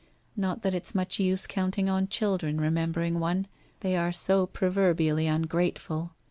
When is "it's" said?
0.73-0.95